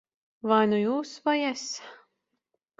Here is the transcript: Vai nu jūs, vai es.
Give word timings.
Vai 0.51 0.61
nu 0.71 0.79
jūs, 0.79 1.13
vai 1.29 1.37
es. 1.53 1.69